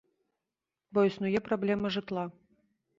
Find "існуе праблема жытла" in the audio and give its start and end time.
1.09-2.29